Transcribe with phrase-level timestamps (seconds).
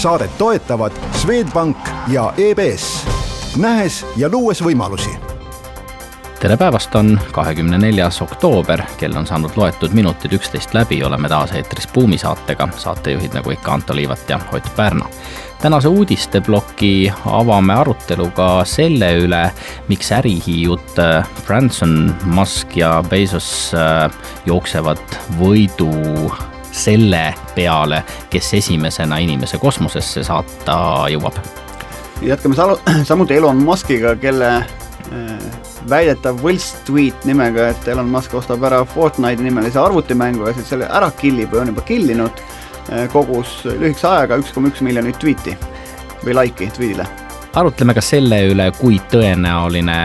[0.00, 1.76] saadet toetavad Swedbank
[2.08, 3.06] ja EBS,
[3.56, 5.10] nähes ja luues võimalusi.
[6.40, 11.52] Tere päevast, on kahekümne neljas oktoober, kell on saanud loetud minutid üksteist läbi, oleme taas
[11.52, 15.04] eetris Buumi saatega, saatejuhid nagu ikka Anto Liivat ja Ott Pärna.
[15.60, 19.50] tänase uudisteploki avame aruteluga selle üle,
[19.88, 24.08] miks ärihiiud äh, Branson, Musk ja Bezos äh,
[24.46, 25.92] jooksevad võidu
[26.72, 30.76] selle peale, kes esimesena inimese kosmosesse saata
[31.10, 31.40] jõuab.
[32.22, 32.54] jätkame
[33.10, 35.60] samuti Elon Muskiga, kelle äh,
[35.90, 40.88] väidetav võlts tweet nimega, et Elon Musk ostab ära Fortnite'i nimelise arvutimängu ja siis selle
[40.90, 42.44] ära killib või on juba killinud,
[42.90, 45.56] äh, kogus lühikese ajaga üks koma üks miljonit tweet'i
[46.24, 47.08] või like'i tweet'ile.
[47.54, 49.98] arutleme ka selle üle, kui tõenäoline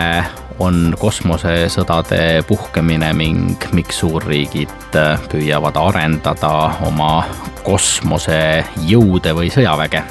[0.59, 6.51] on kosmosesõdade puhkemine ning miks suurriigid äh, püüavad arendada
[6.87, 7.25] oma
[7.65, 10.03] kosmosejõude või sõjaväge.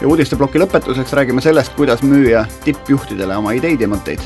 [0.00, 4.20] ja uudisteploki lõpetuseks räägime sellest, kuidas müüa tippjuhtidele oma ideid ja mõtteid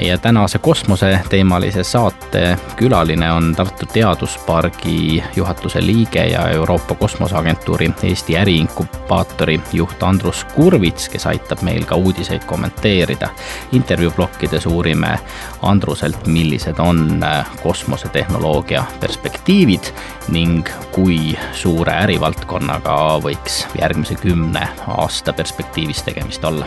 [0.00, 9.60] meie tänase kosmoseteemalise saate külaline on Tartu Teaduspargi juhatuse liige ja Euroopa Kosmoseagentuuri Eesti äriinkubaatori
[9.72, 13.28] juht Andrus Kurvits, kes aitab meil ka uudiseid kommenteerida.
[13.72, 15.18] intervjuuplokkides uurime
[15.62, 17.20] Andruselt, millised on
[17.62, 19.92] kosmosetehnoloogia perspektiivid
[20.28, 26.66] ning kui suure ärivaldkonnaga võiks järgmise kümne aasta perspektiivis tegemist olla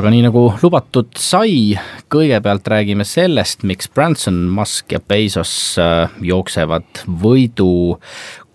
[0.00, 1.74] aga nii nagu lubatud sai,
[2.12, 7.98] kõigepealt räägime sellest, miks Branson, Musk ja Bezos äh, jooksevad võidu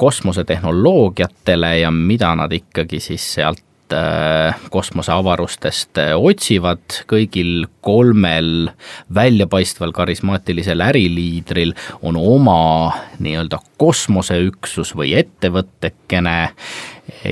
[0.02, 6.82] kosmosetehnoloogiatele ja mida nad ikkagi siis sealt äh, kosmoseavarustest äh, otsivad,
[7.14, 8.72] kõigil kolmel
[9.14, 12.62] väljapaistval karismaatilisel äriliidril on oma
[13.22, 16.40] nii-öelda kosmoseüksus või ettevõttekene.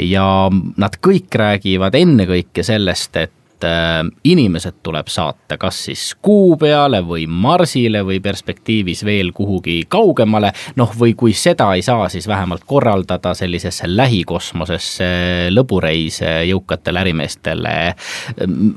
[0.05, 6.57] Ja nad kõik räägivad ennekõike sellest, et et äh, inimesed tuleb saata kas siis Kuu
[6.57, 12.27] peale või Marsile või perspektiivis veel kuhugi kaugemale, noh, või kui seda ei saa, siis
[12.27, 17.75] vähemalt korraldada sellisesse lähikosmosesse lõbureise jõukatele ärimeestele.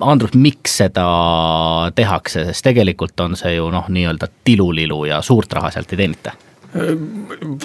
[0.01, 1.07] Andrus, miks seda
[1.95, 6.37] tehakse, sest tegelikult on see ju noh, nii-öelda tilulilu ja suurt raha sealt ei teenita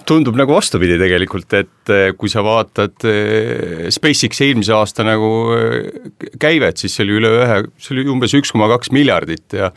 [0.07, 6.07] tundub nagu vastupidi tegelikult, et eh, kui sa vaatad eh, SpaceX'i eelmise aasta nagu eh,
[6.41, 9.72] käivet, siis see oli üle ühe, see oli umbes üks koma kaks miljardit ja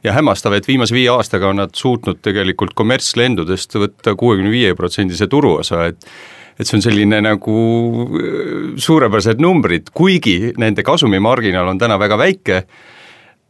[0.00, 5.28] ja hämmastav, et viimase viie aastaga on nad suutnud tegelikult kommertslendudest võtta kuuekümne viie protsendise
[5.28, 6.06] turuosa, et
[6.60, 7.52] et see on selline nagu
[8.76, 12.58] suurepärased numbrid, kuigi nende kasumimarginaal on täna väga väike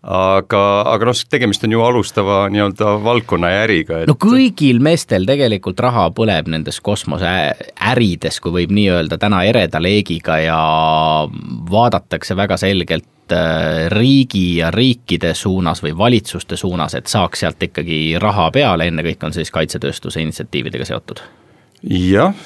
[0.01, 4.09] aga, aga noh, tegemist on ju alustava nii-öelda valdkonna ja äriga et....
[4.09, 10.39] no kõigil meestel tegelikult raha põleb nendes kosmoseärides, kui võib nii öelda, täna ereda leegiga
[10.41, 10.61] ja
[11.71, 18.17] vaadatakse väga selgelt äh, riigi ja riikide suunas või valitsuste suunas, et saaks sealt ikkagi
[18.21, 21.21] raha peale, ennekõike on siis kaitsetööstuse initsiatiividega seotud.
[21.81, 22.37] Jah,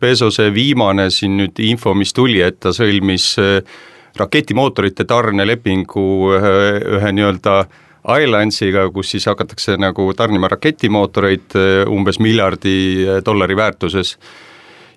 [0.00, 3.62] Bezose viimane siin nüüd info, mis tuli, et ta sõlmis äh,
[4.18, 6.56] raketimootorite tarnelepingu ühe,
[6.98, 7.60] ühe nii-öelda
[8.00, 14.16] Islandsiga, kus siis hakatakse nagu tarnima raketimootoreid eh, umbes miljardi eh, dollari väärtuses.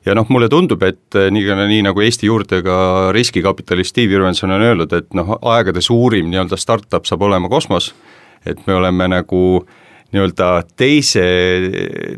[0.06, 4.64] Ja noh, mulle tundub, et eh, nii, nii nagu Eesti juurtega riskikapitalist Steve Jürgenson on
[4.64, 7.92] öeldud, et noh, aegade suurim nii-öelda startup saab olema kosmos,
[8.48, 9.44] et me oleme nagu
[10.14, 10.50] nii-öelda
[10.80, 11.28] teise,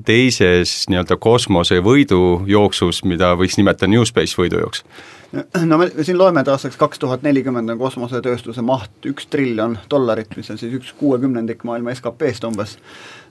[0.05, 4.85] teises nii-öelda kosmose võidujooksus, mida võiks nimetada New Space võidujooks
[5.69, 10.35] no me siin loeme, et aastaks kaks tuhat nelikümmend on kosmosetööstuse maht üks triljon dollarit,
[10.37, 12.77] mis on siis üks kuuekümnendik maailma SKP-st umbes.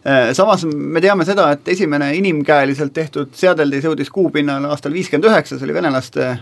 [0.04, 5.30] Äh, samas me teame seda, et esimene inimkäeliselt tehtud seadeldis jõudis kuu pinnale aastal viiskümmend
[5.30, 6.38] üheksa, see oli venelaste äh,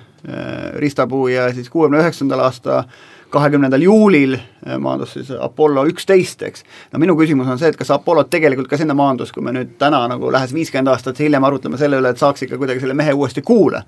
[0.82, 2.84] ristapuu ja siis kuuekümne üheksandal aasta
[3.32, 6.64] kahekümnendal juulil äh, maandus siis Apollo üksteist, eks.
[6.92, 9.76] no minu küsimus on see, et kas Apollot tegelikult ka sinna maandus, kui me nüüd
[9.80, 13.14] täna nagu lähes viiskümmend aastat hiljem arutleme selle üle, et saaks ikka kuidagi selle mehe
[13.16, 13.82] uuesti kuule.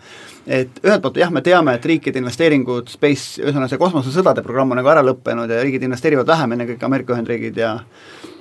[0.47, 4.83] et ühelt poolt jah, me teame, et riikide investeeringud space, ühesõnaga see kosmosesõdade programm on
[4.83, 7.79] nagu ära lõppenud ja riigid investeerivad vähem, ennekõike Ameerika Ühendriigid ja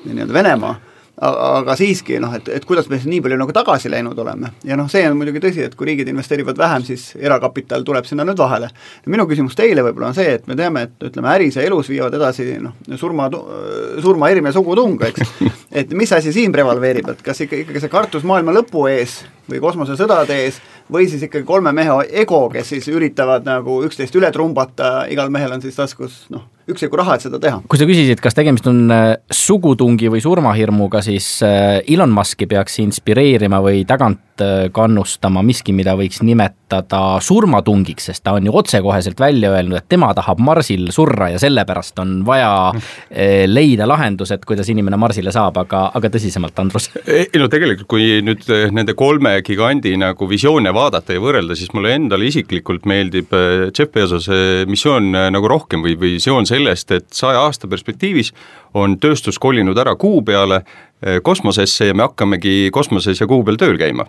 [0.06, 0.76] nii-öelda Venemaa
[1.22, 4.74] aga siiski noh, et, et kuidas me siis nii palju nagu tagasi läinud oleme ja
[4.80, 8.40] noh, see on muidugi tõsi, et kui riigid investeerivad vähem, siis erakapital tuleb sinna nüüd
[8.42, 8.72] vahele.
[9.06, 12.18] minu küsimus teile võib-olla on see, et me teame, et ütleme, äris ja elus viivad
[12.18, 13.30] edasi noh, surma,
[14.02, 15.36] surma erim ja sugutung, eks.
[15.84, 19.62] et mis asi siin prevaleerib, et kas ikka, ikkagi see kartus maailma lõpu ees või
[19.62, 20.58] kosmosesõdade ees
[20.92, 25.54] või siis ikkagi kolme mehe ego, kes siis üritavad nagu üksteist üle trumbata, igal mehel
[25.54, 27.60] on siis taskus noh, üksjagu raha, et seda teha.
[27.68, 32.80] kui sa küsisid, kas tegemist on äh, sugutungi või surmahirmuga, siis äh, Elon Musk'i peaks
[32.84, 39.20] inspireerima või tagant äh, kannustama miski, mida võiks nimetada surmatungiks, sest ta on ju otsekoheselt
[39.20, 42.72] välja öelnud, et tema tahab Marsil surra ja sellepärast on vaja
[43.48, 46.90] leida lahendused, kuidas inimene Marsile saab, aga, aga tõsisemalt, Andrus?
[47.04, 51.94] ei no tegelikult, kui nüüd nende kolme gigandi nagu visioone vaadata ja võrrelda, siis mulle
[51.98, 53.36] endale isiklikult meeldib
[53.70, 58.34] Jeff Bezose missioon nagu rohkem või visioon sellest, et saja aasta perspektiivis
[58.80, 60.64] on tööstus kolinud ära Kuu peale,
[61.02, 64.08] eh, kosmosesse ja me hakkamegi kosmoses ja Kuu peal tööl käima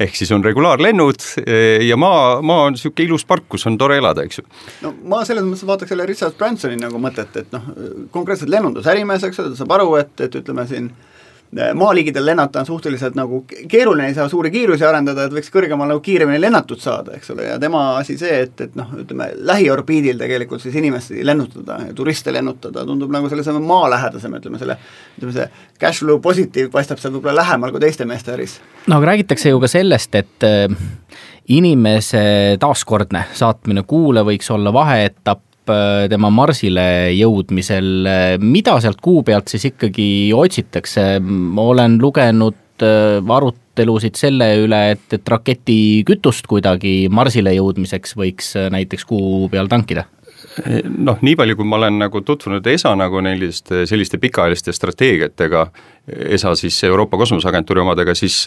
[0.00, 3.98] ehk siis on regulaarlennud eh, ja maa, maa on niisugune ilus park, kus on tore
[4.00, 4.44] elada, eks ju.
[4.82, 7.68] no ma selles mõttes vaataks jälle Richard Bransoni nagu mõtet, et noh,
[8.14, 11.11] konkreetselt lennundusärimees, eks ole, ta saab aru, et, et ütleme siin äh,
[11.74, 16.00] maaliigidel lennata on suhteliselt nagu keeruline, ei saa suuri kiirusi arendada, et võiks kõrgemal nagu
[16.00, 20.64] kiiremini lennatud saada, eks ole, ja tema asi see, et, et noh, ütleme lähiorbiidil tegelikult
[20.64, 24.78] siis inimesi lennutada ja turiste lennutada tundub nagu sellise maalähedasem, ütleme selle,
[25.18, 25.46] ütleme see
[25.80, 28.58] cash flow positiiv paistab seal võib-olla lähemal kui teiste meeste äris.
[28.86, 30.66] no aga räägitakse ju ka sellest, et äh,
[31.52, 35.51] inimese taaskordne saatmine kuule võiks olla vaheetapp Äh,
[36.10, 38.06] tema Marsile jõudmisel,
[38.42, 45.06] mida sealt kuu pealt siis ikkagi otsitakse, ma olen lugenud äh, arutelusid selle üle, et,
[45.14, 50.06] et raketikütust kuidagi Marsile jõudmiseks võiks äh, näiteks kuu peal tankida
[50.98, 55.66] noh, nii palju, kui ma olen nagu tutvunud ESA nagu selliste, selliste pikaajaliste strateegiatega,
[56.34, 58.44] ESA siis Euroopa Kosmoseagentuuri omadega, siis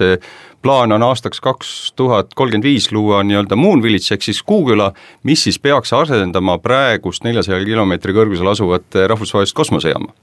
[0.61, 4.91] plaan on aastaks kaks tuhat kolmkümmend viis luua nii-öelda Moon Village ehk siis Kuuküla,
[5.23, 10.13] mis siis peaks asendama praegust neljasaja kilomeetri kõrgusel asuvat rahvusvahelist kosmosejaama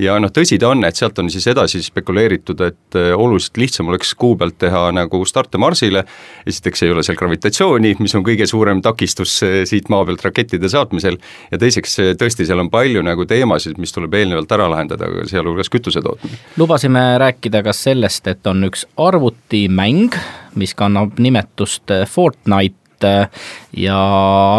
[0.00, 3.90] ja noh, tõsi ta on, et sealt on siis edasi spekuleeritud, et äh, oluliselt lihtsam
[3.92, 6.04] oleks kuu pealt teha nagu starte Marsile,
[6.46, 10.70] esiteks ei ole seal gravitatsiooni, mis on kõige suurem takistus äh, siit maa pealt rakettide
[10.72, 11.18] saatmisel,
[11.50, 15.72] ja teiseks äh, tõesti, seal on palju nagu teemasid, mis tuleb eelnevalt ära lahendada, sealhulgas
[15.72, 16.40] kütuse tootmine.
[16.60, 20.16] lubasime rääkida ka sellest, et on üks arvutimäng,
[20.56, 22.85] mis kannab nimetust Fortnite,
[23.76, 23.96] ja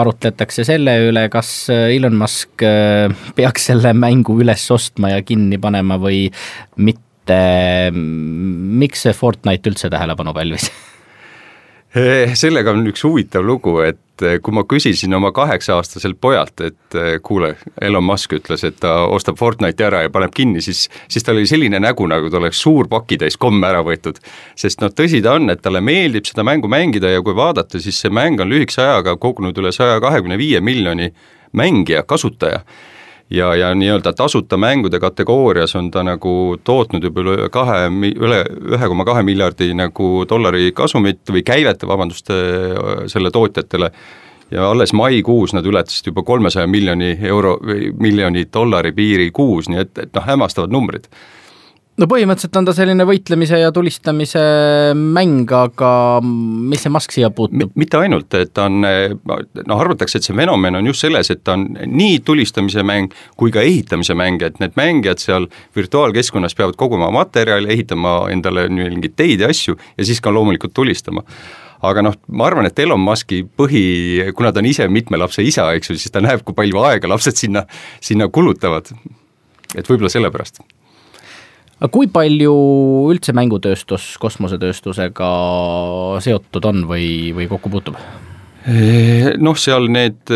[0.01, 5.59] arutletakse selle üle, kas äh, Elon Musk äh, peaks selle mängu üles ostma ja kinni
[5.61, 6.27] panema või
[6.77, 7.39] mitte.
[7.91, 10.69] miks see Fortnite üldse tähelepanu pälvis?
[12.37, 17.19] sellega on üks huvitav lugu, et Eh, kui ma küsisin oma kaheksa-aastaselt pojalt, et eh,
[17.21, 17.51] kuule,
[17.81, 21.45] Elon Musk ütles, et ta ostab Fortnite'i ära ja paneb kinni, siis, siis tal oli
[21.49, 24.17] selline nägu, nagu ta oleks suur pakitäis komme ära võetud.
[24.57, 28.01] sest noh, tõsi ta on, et talle meeldib seda mängu mängida ja kui vaadata, siis
[28.01, 31.11] see mäng on lühikese ajaga kogunud üle saja kahekümne viie miljoni
[31.53, 32.63] mängija, kasutaja
[33.29, 38.43] ja, ja nii-öelda tasuta mängude kategoorias on ta nagu tootnud juba üle kahe, üle
[38.77, 42.31] ühe koma kahe miljardi nagu dollari kasumit või käivet, vabandust,
[43.11, 43.91] selle tootjatele,
[44.51, 47.57] ja alles maikuus nad ületasid juba kolmesaja miljoni euro,
[47.99, 51.11] miljoni dollari piiri kuus, nii et, et noh, hämmastavad numbrid
[51.97, 54.41] no põhimõtteliselt on ta selline võitlemise ja tulistamise
[54.97, 55.91] mäng, aga
[56.23, 57.73] mis see Musk siia puutub?
[57.79, 61.57] mitte ainult, et ta on, noh arvatakse, et see fenomen on just selles, et ta
[61.57, 67.09] on nii tulistamise mäng kui ka ehitamise mäng, et need mängijad seal virtuaalkeskkonnas peavad koguma
[67.13, 71.25] materjali, ehitama endale mingeid teid ja asju ja siis ka loomulikult tulistama
[71.87, 73.83] aga noh, ma arvan, et Elon Musk'i põhi,
[74.37, 77.09] kuna ta on ise mitme lapse isa, eks ju, siis ta näeb, kui palju aega
[77.09, 77.67] lapsed sinna,
[78.01, 78.89] sinna kulutavad.
[79.75, 80.63] et võib-olla sellepärast
[81.77, 82.53] aga kui palju
[83.13, 85.29] üldse mängutööstus kosmosetööstusega
[86.25, 87.99] seotud on või, või kokku puutub?
[88.67, 90.27] Noh, seal need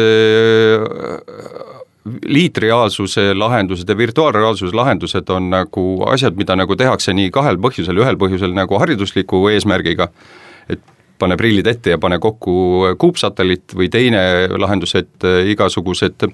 [2.05, 8.17] liitreaalsuse lahendused ja virtuaalreaalsuse lahendused on nagu asjad, mida nagu tehakse nii kahel põhjusel, ühel
[8.21, 10.07] põhjusel nagu haridusliku eesmärgiga,
[10.71, 10.81] et
[11.21, 14.24] pane prillid ette ja pane kokku kuupsatelliit või teine
[14.57, 16.25] lahendus, et igasugused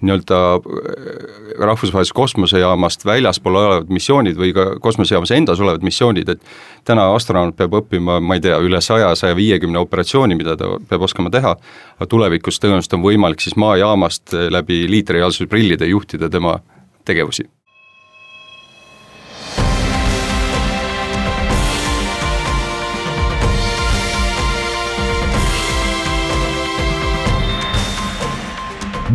[0.00, 6.42] nii-öelda äh, rahvusvahelisest kosmosejaamast väljaspool olevad missioonid või ka kosmosejaamas endas olevad missioonid, et
[6.88, 11.06] täna astronaut peab õppima, ma ei tea, üle saja, saja viiekümne operatsiooni, mida ta peab
[11.08, 11.54] oskama teha,
[11.98, 16.58] aga tulevikus tõenäoliselt on võimalik siis maajaamast läbi liitrijalsusprillide juhtida tema
[17.04, 17.48] tegevusi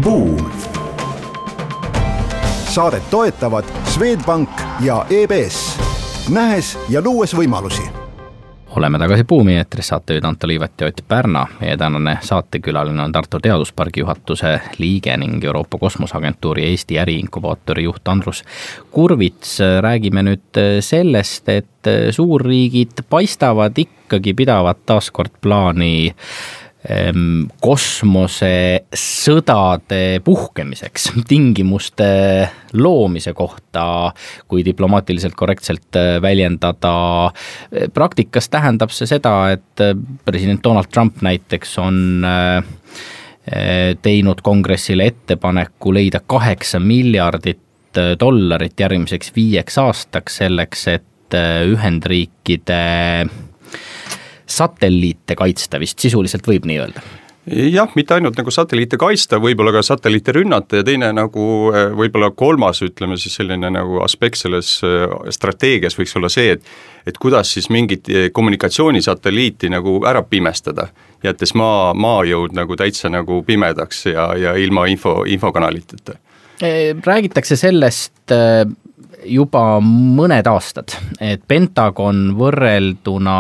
[0.05, 0.54] Buum.
[2.75, 5.79] Saadet toetavad Swedbank ja EBS,
[6.29, 7.85] nähes ja luues võimalusi
[8.75, 11.45] oleme tagasi Buumi eetris, saatejuhid Anto Liivet ja Ott Pärna.
[11.61, 18.43] meie tänane saatekülaline on Tartu Teaduspargi juhatuse liige ning Euroopa Kosmoseagentuuri Eesti äriinkubaatori juht Andrus
[18.91, 19.59] Kurvits.
[19.79, 26.64] räägime nüüd sellest, et suurriigid paistavad ikkagi pidavat taaskord plaani Ehm,
[27.61, 34.11] kosmosesõdade puhkemiseks, tingimuste loomise kohta,
[34.47, 37.31] kui diplomaatiliselt korrektselt äh, väljendada.
[37.93, 42.25] praktikas tähendab see seda, et äh, president Donald Trump näiteks on
[44.01, 47.59] teinud kongressile ettepaneku leida kaheksa miljardit
[48.19, 51.35] dollarit järgmiseks viieks aastaks selleks, et
[51.69, 53.29] Ühendriikide
[54.47, 57.05] satelliite kaitsta vist sisuliselt võib nii öelda
[57.45, 62.31] jah, mitte ainult nagu satelliite kaitsta, võib-olla ka satelliite rünnata ja teine nagu eh, võib-olla
[62.35, 66.65] kolmas, ütleme siis selline nagu aspekt selles eh, strateegias võiks olla see, et
[67.05, 70.87] et kuidas siis mingit eh, kommunikatsioonisatelliiti nagu ära pimestada,
[71.23, 76.17] jättes maa, maajõud nagu täitsa nagu pimedaks ja, ja ilma info, infokanaliteta.
[77.05, 78.31] räägitakse sellest
[79.25, 83.39] juba mõned aastad, et Pentagon võrrelduna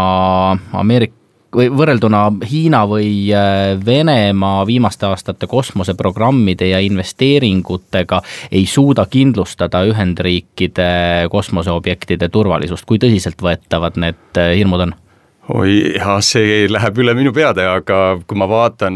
[0.73, 1.23] Ameerika
[1.55, 10.89] või võrrelduna Hiina või äh, Venemaa viimaste aastate kosmoseprogrammide ja investeeringutega ei suuda kindlustada Ühendriikide
[11.31, 14.95] kosmoseobjektide turvalisust, kui tõsiseltvõetavad need äh, hirmud on?
[15.53, 18.95] Oi jah, see läheb üle minu peade, aga kui ma vaatan,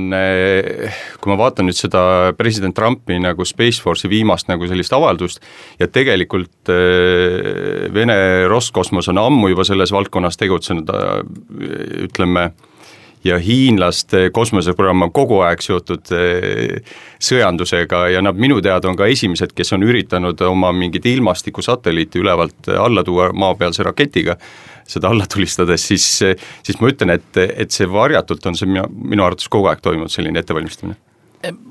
[1.22, 2.01] kui ma vaatan nüüd seda
[2.39, 5.46] president Trumpi nagu Space Force'i viimast nagu sellist avaldust
[5.82, 8.18] ja tegelikult eh, Vene
[8.50, 10.89] Roskosmos on ammu juba selles valdkonnas tegutsenud,
[12.10, 12.50] ütleme,
[13.23, 16.79] ja hiinlaste kosmoseprogramm on kogu aeg seotud eh,
[17.19, 22.71] sõjandusega ja nad minu teada on ka esimesed, kes on üritanud oma mingit ilmastikusatelliiti ülevalt
[22.77, 24.38] alla tuua maapealse raketiga
[24.89, 26.05] seda alla tulistades, siis,
[26.65, 30.09] siis ma ütlen, et, et see varjatult on see minu, minu arvates kogu aeg toimunud,
[30.09, 30.97] selline ettevalmistamine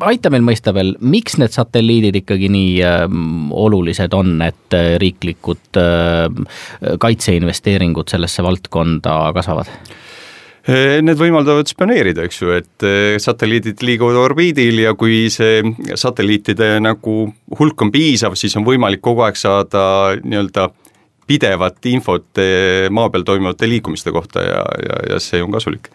[0.09, 3.05] aita meil mõista veel, miks need satelliidid ikkagi nii äh,
[3.53, 9.73] olulised on, et äh, riiklikud äh, kaitseinvesteeringud sellesse valdkonda kasvavad?
[10.69, 15.63] Äh, need võimaldavad spioneerida, eks ju, et äh, satelliidid liiguvad orbiidil ja kui see
[15.97, 17.23] satelliitide nagu
[17.59, 19.83] hulk on piisav, siis on võimalik kogu aeg saada
[20.21, 20.69] nii-öelda
[21.29, 25.91] pidevat infot eh, maa peal toimuvate liikumiste kohta ja, ja, ja see on kasulik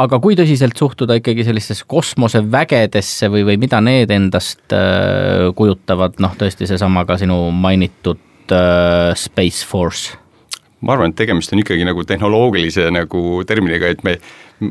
[0.00, 6.34] aga kui tõsiselt suhtuda ikkagi sellistesse kosmosevägedesse või, või mida need endast äh, kujutavad, noh
[6.38, 10.18] tõesti seesama ka sinu mainitud äh, Space Force?
[10.84, 14.18] Ma arvan, et tegemist on ikkagi nagu tehnoloogilise nagu terminiga, et me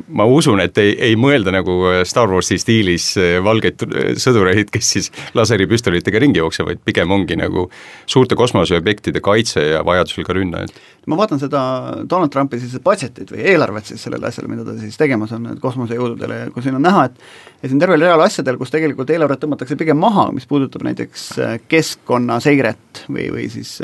[0.08, 1.76] ma usun, et ei, ei mõelda nagu
[2.08, 3.86] Star Warsi stiilis eh, valgeid
[4.22, 7.68] sõdureid, kes siis laseripüstolitega ringi jooksevad, pigem ongi nagu
[8.10, 10.76] suurte kosmoseobjektide kaitse ja vajadusel ka rünnajad.
[11.08, 11.62] ma vaatan seda
[12.10, 16.40] Donald Trumpi siis budget'it või eelarvet siis sellele asjale, mida ta siis tegemas on kosmosejõududele
[16.40, 19.78] ja kui siin on näha, et et siin tervel real asjadel, kus tegelikult eelarvet tõmmatakse
[19.80, 21.30] pigem maha, mis puudutab näiteks
[21.72, 23.78] keskkonnaseiret või, või siis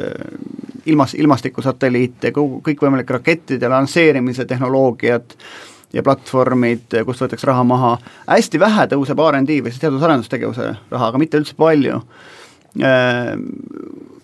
[0.86, 5.36] ilmas, ilmastikusatelliite, kogu, kõikvõimalike rakettide lansseerimise tehnoloogiat,
[5.94, 7.96] ja platvormid, kust võetakse raha maha,
[8.30, 12.04] hästi vähe tõuseb RD või siis teadus-arendustegevuse raha, aga mitte üldse palju
[12.84, 13.36] äh,.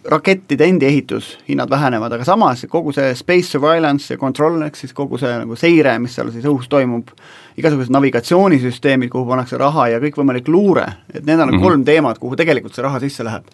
[0.06, 5.18] Rakettide endi ehitushinnad vähenevad, aga samas kogu see space surveillance ja control, ehk siis kogu
[5.18, 7.10] see nagu seire, mis seal siis õhus toimub,
[7.58, 11.66] igasugused navigatsioonisüsteemid, kuhu pannakse raha ja kõikvõimalik luure, et need on mm -hmm.
[11.66, 13.50] kolm teemat, kuhu tegelikult see raha sisse läheb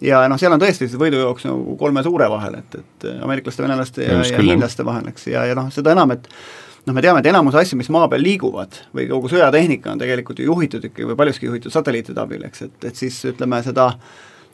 [0.00, 4.06] ja noh, seal on tõesti see võidujooks nagu kolme suure vahel, et, et ameeriklaste, venelaste
[4.06, 6.28] ja, ja hiinlaste vahel, eks, ja, ja noh, seda enam, et
[6.86, 10.40] noh, me teame, et enamus asju, mis maa peal liiguvad või kogu sõjatehnika on tegelikult
[10.40, 13.92] ju juhitud ikkagi või paljuski juhitud satelliitide abil, eks, et, et siis ütleme seda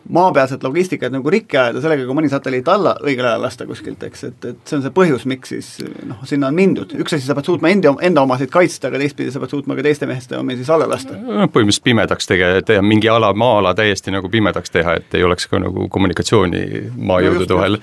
[0.09, 4.25] maapealset logistikat nagu rikki ajada sellega, kui mõni satelliit alla õigel ajal lasta kuskilt, eks,
[4.29, 5.71] et, et see on see põhjus, miks siis
[6.07, 9.35] noh, sinna on mindud, üks asi, sa pead suutma endi, enda omasid kaitsta, aga teistpidi
[9.35, 11.17] sa pead suutma ka teiste meeste omi siis alla lasta.
[11.19, 15.51] noh, põhimõtteliselt pimedaks tege-, teha mingi ala, maa-ala täiesti nagu pimedaks teha, et ei oleks
[15.51, 16.65] ka nagu kommunikatsiooni
[16.97, 17.81] maajõudude vahel.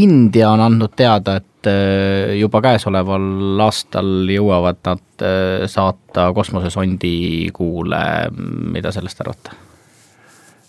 [0.00, 1.49] India on andnud teada, et
[2.40, 8.04] juba käesoleval aastal jõuavad nad äh, saata kosmosesondi Kuule,
[8.76, 9.69] mida sellest arvate?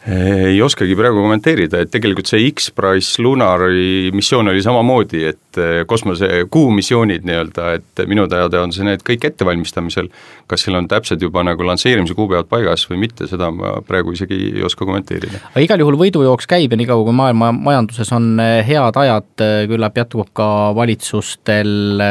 [0.07, 6.27] Ei oskagi praegu kommenteerida, et tegelikult see X-Prize Lunari missioon oli samamoodi, et eh, kosmose,
[6.49, 10.09] kuumissioonid nii-öelda, et minu teada on see need kõik ettevalmistamisel,
[10.49, 14.39] kas seal on täpselt juba nagu lansseerimise kuupäevad paigas või mitte, seda ma praegu isegi
[14.55, 15.43] ei oska kommenteerida.
[15.51, 19.53] aga igal juhul võidujooks käib ja niikaua, kui maailma majanduses on eh, head ajad, eh,
[19.69, 22.01] küllap jätkub ka valitsustel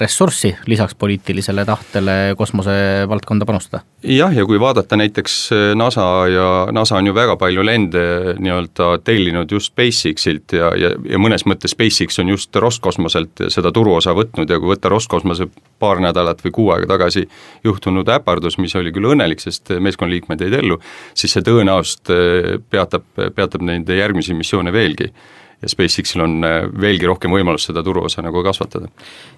[0.00, 3.84] ressurssi lisaks poliitilisele tahtele kosmosevaldkonda panustada.
[4.00, 5.38] jah, ja kui vaadata näiteks
[5.76, 8.02] NASA ja NASA on ju väga palju lende
[8.38, 14.14] nii-öelda tellinud just SpaceX-ilt ja, ja, ja mõnes mõttes SpaceX on just Roskosmoselt seda turuosa
[14.16, 15.48] võtnud ja kui võtta Roskosmose
[15.78, 17.26] paar nädalat või kuu aega tagasi
[17.66, 20.78] juhtunud äpardus, mis oli küll õnnelik, sest meeskonnaliikmed jäid ellu,
[21.18, 25.12] siis see tõenäoliselt eh, peatab, peatab nende järgmisi missioone veelgi
[25.62, 28.86] ja SpaceX-il on äh, veelgi rohkem võimalust seda turuosa nagu kasvatada.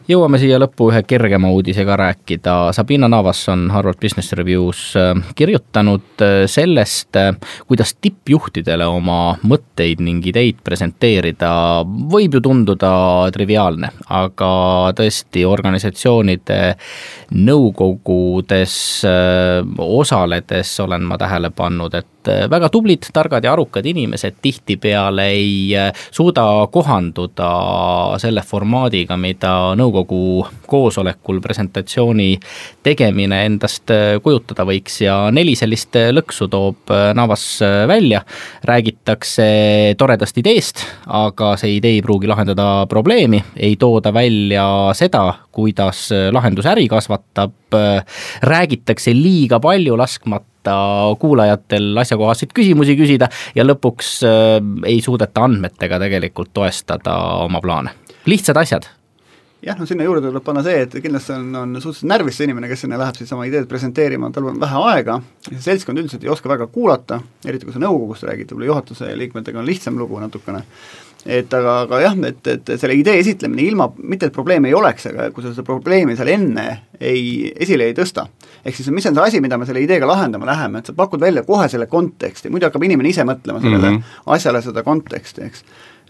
[0.08, 6.24] jõuame siia lõppu ühe kergema uudisega rääkida, Sabina Navas on Harvard Business Reviews äh, kirjutanud
[6.24, 7.16] äh, sellest,
[7.66, 11.52] kuidas tippjuhtidele oma mõtteid ning ideid presenteerida
[11.86, 12.92] võib ju tunduda
[13.32, 14.52] triviaalne, aga
[14.96, 16.60] tõesti organisatsioonide
[17.40, 18.76] nõukogudes
[19.80, 25.72] osaledes olen ma tähele pannud, et väga tublid, targad ja arukad inimesed tihtipeale ei
[26.10, 27.50] suuda kohanduda
[28.20, 32.28] selle formaadiga, mida nõukogu koosolekul presentatsiooni
[32.84, 35.00] tegemine endast kujutada võiks.
[35.04, 37.46] Ja neli sellist lõksu toob Navas
[37.88, 38.22] välja.
[38.64, 46.08] räägitakse toredast ideest, aga see idee ei pruugi lahendada probleemi, ei tooda välja seda, kuidas
[46.32, 47.52] lahendus äri kasvatab,
[48.42, 55.98] räägitakse liiga palju, laskmata suudeta kuulajatel asjakohaseid küsimusi küsida ja lõpuks äh, ei suudeta andmetega
[55.98, 57.90] tegelikult toestada oma plaane.
[58.26, 58.99] lihtsad asjad
[59.62, 62.70] jah, no sinna juurde tuleb panna see, et kindlasti on, on suhteliselt närvis see inimene,
[62.70, 65.18] kes sinna läheb siis oma ideed presenteerima, tal on vähe aega,
[65.50, 69.60] see seltskond üldiselt ei oska väga kuulata, eriti kui sa nõukogust räägid, võib-olla juhatuse liikmetega
[69.60, 70.62] on lihtsam lugu natukene,
[71.28, 75.10] et aga, aga jah, et, et selle idee esitlemine ilma, mitte et probleemi ei oleks,
[75.12, 78.30] aga kui sa seda probleemi seal enne ei, esile ei tõsta,
[78.64, 81.20] ehk siis mis on see asi, mida me selle ideega lahendama läheme, et sa pakud
[81.20, 84.34] välja kohe selle konteksti, muidu hakkab inimene ise mõtlema sellele mm -hmm.
[84.36, 85.64] asjale seda konteksti, eks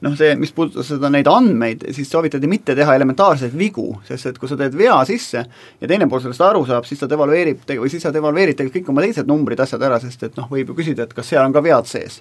[0.05, 4.39] noh, see, mis puudutas seda, neid andmeid, siis soovitati mitte teha elementaarseid vigu, sest et
[4.41, 7.93] kui sa teed vea sisse ja teine pool sellest aru saab, siis ta devalveerib, või
[7.93, 10.79] siis sa devalveerid tegelikult kõik oma teised numbrid, asjad ära, sest et noh, võib ju
[10.79, 12.21] küsida, et kas seal on ka vead sees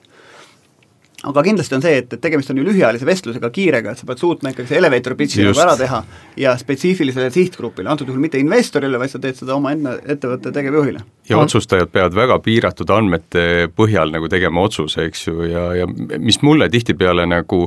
[1.28, 4.22] aga kindlasti on see, et, et tegemist on ju lühiajalise vestlusega, kiirega, et sa pead
[4.22, 6.00] suutma ikkagi see elevator pitch'i nagu ära teha
[6.40, 11.04] ja spetsiifilisele sihtgrupile, antud juhul mitte investorile, vaid sa teed seda omaenda ettevõtte tegevjuhile.
[11.30, 11.44] ja on.
[11.48, 16.70] otsustajad peavad väga piiratud andmete põhjal nagu tegema otsuse, eks ju, ja, ja mis mulle
[16.72, 17.66] tihtipeale nagu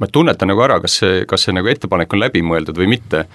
[0.00, 3.26] ma tunnetan nagu ära, kas see, kas see nagu ettepanek on läbimõeldud või mitte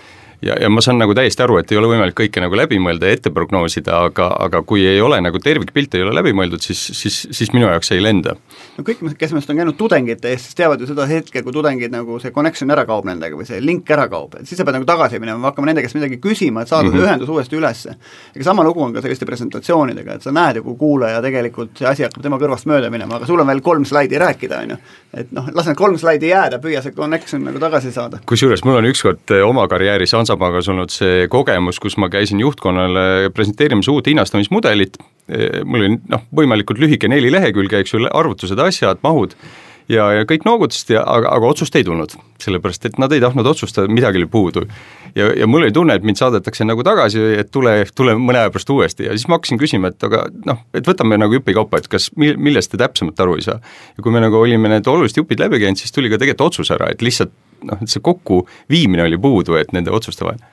[0.41, 3.09] ja, ja ma saan nagu täiesti aru, et ei ole võimalik kõike nagu läbi mõelda
[3.09, 6.81] ja ette prognoosida, aga, aga kui ei ole nagu tervikpilt ei ole läbi mõeldud, siis,
[6.97, 8.35] siis, siis minu jaoks ei lenda.
[8.77, 11.93] no kõik, kes meist on käinud tudengite ees, siis teavad ju seda hetke, kui tudengid
[11.93, 14.79] nagu see connection ära kaob nendega või see link ära kaob, et siis sa pead
[14.79, 17.07] nagu tagasi minema, hakkama nende käest midagi küsima, et saada mm -hmm.
[17.07, 17.95] ühendus uuesti ülesse.
[18.35, 21.87] ega sama lugu on ka selliste presentatsioonidega, et sa näed ju, kui kuulaja tegelikult see
[21.87, 24.77] asi hakkab tema kõrvast mööda minema, aga sul on veel kolm slaidi rääkida, on ju.
[25.13, 28.19] et noh, las need kolm slaidi jääda, püüa see connection nagu tagasi saada.
[28.25, 33.89] kusjuures mul on ükskord oma karjääris Hansapanga olnud see kogemus, kus ma käisin juhtkonnale presenteerimas
[33.93, 34.97] uut hinnastamismudelit,
[35.61, 39.35] mul oli noh, võimalikult lühike neli lehekülge, eks ju, arvutused, asjad, mahud,
[39.91, 43.45] ja, ja kõik noogutasid ja aga, aga otsust ei tulnud, sellepärast et nad ei tahtnud
[43.53, 44.65] otsustada, midagi oli puudu.
[45.13, 48.53] ja, ja mul oli tunne, et mind saadetakse nagu tagasi, et tule, tule mõne aja
[48.53, 51.89] pärast uuesti ja siis ma hakkasin küsima, et aga noh, et võtame nagu jupikaupa, et
[51.91, 53.61] kas, millest te täpsemalt aru ei saa.
[53.97, 56.73] ja kui me nagu olime need olulised jupid läbi käinud, siis tuli ka tegelikult otsus
[56.73, 60.43] ära, et lihtsalt noh, et see kokkuviimine oli puudu, et nende otsuste vahel.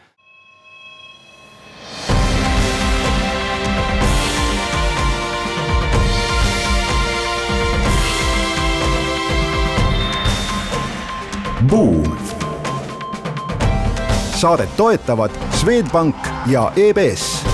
[11.70, 12.12] Buum.
[14.42, 17.44] saadet toetavad Swedbank ja EBS,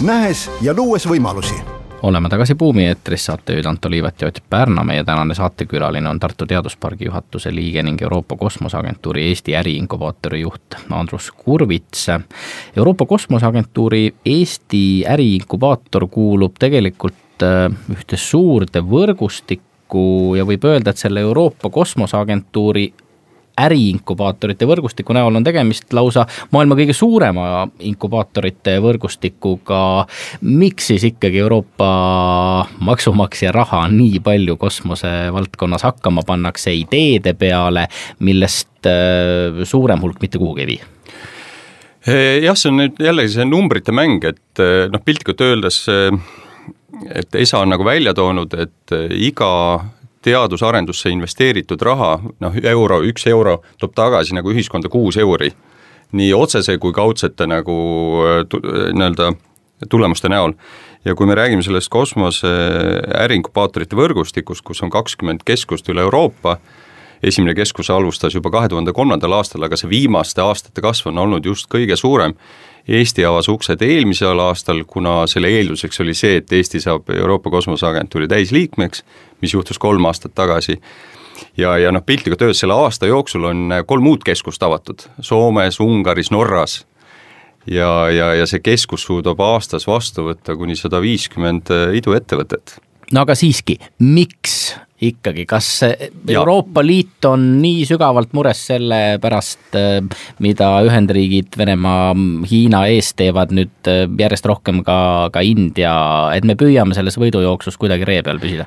[0.00, 1.67] nähes ja luues võimalusi
[2.02, 6.46] oleme tagasi Buumi eetris, saatejuhid Anto Liivet ja Ott Pärna, meie tänane saatekülaline on Tartu
[6.46, 12.06] Teaduspargi juhatuse liige ning Euroopa Kosmoseagentuuri Eesti äriinkubaatori juht Andrus Kurvits.
[12.76, 21.20] Euroopa Kosmoseagentuuri Eesti äriinkubaator kuulub tegelikult äh, ühte suurde võrgustikku ja võib öelda, et selle
[21.20, 22.92] Euroopa Kosmoseagentuuri
[23.64, 30.06] äriinkubaatorite võrgustiku näol on tegemist lausa maailma kõige suurema inkubaatorite võrgustikuga.
[30.40, 31.90] miks siis ikkagi Euroopa
[32.80, 37.88] maksumaksja raha nii palju kosmose valdkonnas hakkama pannakse ideede peale,
[38.20, 40.80] millest äh, suurem hulk mitte kuhugi ei vii?
[42.42, 45.82] jah, see on nüüd jällegi see numbrite mäng, et noh, piltlikult öeldes
[47.14, 49.50] et ESA on nagu välja toonud, et iga
[50.22, 55.52] teadusarendusse investeeritud raha, noh euro, üks euro toob tagasi nagu ühiskonda kuus euri.
[56.12, 57.74] nii otsese kui kaudsete nagu
[58.92, 59.32] nii-öelda
[59.88, 60.52] tulemuste näol.
[61.04, 62.48] ja kui me räägime sellest kosmose
[63.14, 66.56] äriinkubaatorite võrgustikust, kus on kakskümmend keskust üle Euroopa,
[67.22, 71.46] esimene keskus alustas juba kahe tuhande kolmandal aastal, aga see viimaste aastate kasv on olnud
[71.46, 72.34] just kõige suurem
[72.88, 78.28] Eesti avas uksed eelmisel aastal, kuna selle eelduseks oli see, et Eesti saab Euroopa Kosmoseagentuuri
[78.28, 79.04] täisliikmeks,
[79.42, 80.78] mis juhtus kolm aastat tagasi
[81.56, 86.30] ja, ja noh, piltlikult öeldes selle aasta jooksul on kolm uut keskust avatud Soomes, Ungaris,
[86.30, 86.86] Norras.
[87.66, 92.78] ja, ja, ja see keskus suudab aastas vastu võtta kuni sada viiskümmend iduettevõtet.
[93.12, 95.68] no aga siiski, miks ikkagi, kas
[96.28, 99.76] Euroopa Liit on nii sügavalt mures selle pärast,
[100.42, 102.14] mida Ühendriigid, Venemaa,
[102.50, 104.98] Hiina ees teevad nüüd järjest rohkem ka,
[105.34, 105.94] ka India,
[106.34, 108.66] et me püüame selles võidujooksus kuidagi ree peal püsida?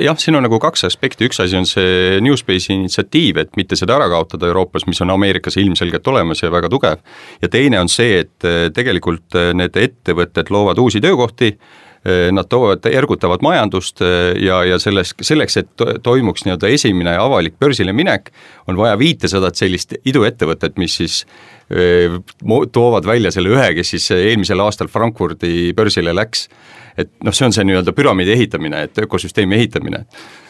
[0.00, 3.76] Jah, siin on nagu kaks aspekti, üks asi on see New Space'i initsiatiiv, et mitte
[3.78, 7.02] seda ära kaotada Euroopas, mis on Ameerikas ilmselgelt olemas ja väga tugev,
[7.42, 11.54] ja teine on see, et tegelikult need ettevõtted loovad uusi töökohti,
[12.06, 14.00] Äh, nad toovad, ergutavad majandust
[14.38, 18.30] ja, ja selles, selleks, et toimuks nii-öelda esimene avalik börsile minek,
[18.70, 21.24] on vaja viitesadat sellist iduettevõtet, mis siis
[22.72, 26.46] toovad välja selle ühe, kes siis eelmisel aastal Frankfurdi börsile läks
[26.98, 30.04] et noh, see on see nii-öelda püramiidi ehitamine, et ökosüsteemi ehitamine.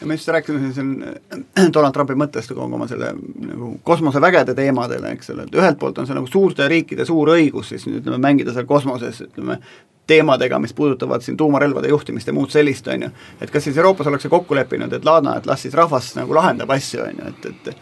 [0.05, 1.05] me just rääkisime siin
[1.75, 6.09] Donald Trumpi mõttest kogu oma selle nagu kosmosevägede teemadele, eks ole, et ühelt poolt on
[6.09, 9.61] see nagu suurte riikide suur õigus siis ütleme, mängida seal kosmoses, ütleme,
[10.09, 13.11] teemadega, mis puudutavad siin tuumarelvade juhtimist ja muud sellist, on ju.
[13.41, 16.71] et kas siis Euroopas ollakse kokku leppinud, et Ladna, et las siis rahvas nagu lahendab
[16.73, 17.75] asju, on ju, et, et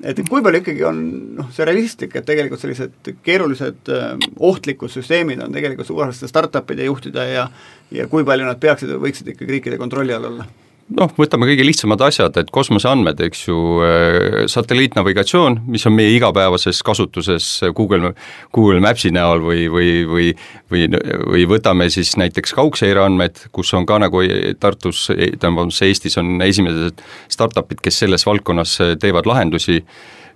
[0.00, 1.00] et kui palju ikkagi on
[1.38, 7.28] noh, see realistlik, et tegelikult sellised keerulised äh, ohtlikud süsteemid on tegelikult suuresti startup'ide juhtida
[7.28, 7.46] ja
[7.92, 10.48] ja kui palju nad peaksid või võiksid ikkagi riikide kontrolli all olla?
[10.96, 16.82] Noh, võtame kõige lihtsamad asjad, et kosmoseandmed, eks ju, äh, satelliitnavigatsioon, mis on meie igapäevases
[16.86, 18.14] kasutuses Google,
[18.54, 20.32] Google Maps'i näol või, või, või
[20.72, 20.88] või,
[21.26, 24.22] või võtame siis näiteks kaugseire andmed, kus on ka nagu
[24.60, 29.82] Tartus, tähendab, Eestis on esimesed startup'id, kes selles valdkonnas teevad lahendusi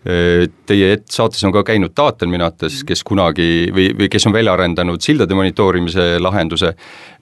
[0.06, 4.52] Teie saates on ka käinud Taatel minu arvates, kes kunagi või, või kes on välja
[4.54, 6.70] arendanud sildade monitoorimise lahenduse,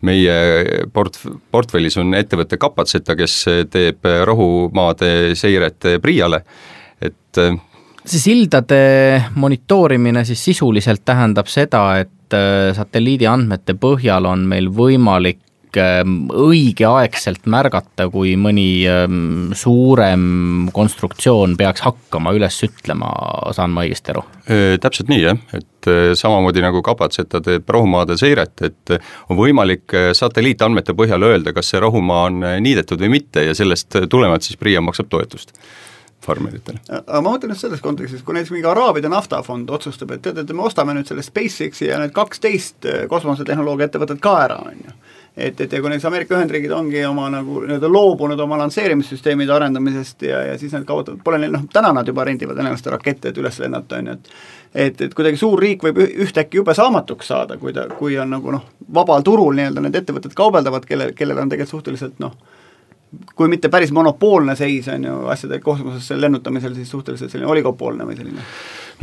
[0.05, 0.35] meie
[0.93, 1.21] port-,
[1.55, 3.39] portfellis on ettevõte Kapatseta, kes
[3.73, 6.43] teeb rohumaade seiret PRIA-le,
[7.01, 7.41] et
[8.05, 8.81] see sildade
[9.41, 12.37] monitoorimine siis sisuliselt tähendab seda, et
[12.77, 15.44] satelliidi andmete põhjal on meil võimalik
[15.79, 23.11] õigeaegselt märgata, kui mõni ähm, suurem konstruktsioon peaks hakkama üles ütlema,
[23.57, 24.25] saan ma õigesti aru?
[24.81, 28.97] Täpselt nii jah, et samamoodi nagu Kapatseta teeb rohumaade seiret, et
[29.29, 34.45] on võimalik satelliitandmete põhjal öelda, kas see rohumaa on niidetud või mitte ja sellest tulenevalt
[34.45, 35.57] siis PRIA maksab toetust
[36.25, 36.81] farmeritele.
[36.89, 40.53] aga ma mõtlen just selles kontekstis, kui näiteks mingi Araabide naftafond otsustab, et tead, et
[40.57, 44.97] me ostame nüüd selle SpaceXi ja need kaksteist kosmosetehnoloogia ettevõtet ka ära, on ju
[45.37, 50.23] et, et ja kui näiteks Ameerika Ühendriigid ongi oma nagu nii-öelda loobunud oma lansseerimissüsteemide arendamisest
[50.23, 53.41] ja, ja siis nad kaotavad, pole neil noh, täna nad juba rendivad enamasti rakette, et
[53.43, 54.35] üles lennata, on ju, et
[54.75, 58.55] et, et kuidagi suur riik võib ühtäkki jube saamatuks saada, kui ta, kui on nagu
[58.55, 62.35] noh, vabal turul nii-öelda need ettevõtted kaubeldavad, kelle, kellel on tegelikult suhteliselt noh,
[63.39, 68.19] kui mitte päris monopoolne seis, on ju, asjade kosmosesse lennutamisel, siis suhteliselt selline oligopoolne või
[68.19, 68.43] selline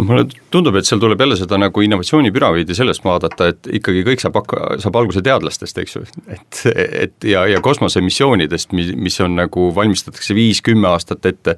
[0.02, 4.24] no mulle tundub, et seal tuleb jälle seda nagu innovatsioonipüramiidi sellest vaadata, et ikkagi kõik
[4.24, 6.02] saab hakka, saab alguse teadlastest, eks ju,
[6.34, 6.62] et,
[7.06, 11.56] et ja, ja kosmosemissioonidest, mis, mis on nagu, valmistatakse viis-kümme aastat ette,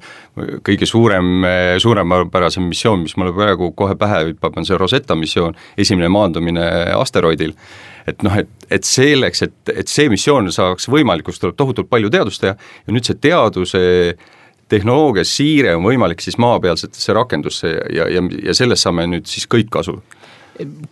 [0.66, 1.48] kõige suurem,
[1.80, 7.56] suuremapärasem missioon, mis mulle praegu kohe pähe hüppab, on see Rosetta missioon, esimene maandumine asteroidil.
[8.04, 12.42] Et noh, et, et selleks, et, et see missioon saaks võimalikuks, tuleb tohutult palju teadust
[12.44, 12.58] teha.
[12.84, 13.80] Ja nüüd see teaduse
[14.12, 14.32] äh,
[14.74, 19.70] tehnoloogia siire on võimalik siis maapealsetesse rakendusse ja, ja, ja sellest saame nüüd siis kõik
[19.74, 19.98] kasu.